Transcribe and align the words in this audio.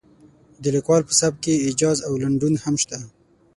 د 0.61 0.63
لیکوال 0.75 1.01
په 1.05 1.13
سبک 1.19 1.37
کې 1.43 1.63
ایجاز 1.67 1.97
او 2.07 2.13
لنډون 2.23 2.53
هم 2.63 2.75
شته. 2.83 2.99